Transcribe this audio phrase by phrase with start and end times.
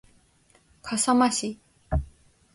[0.81, 1.59] 笠間市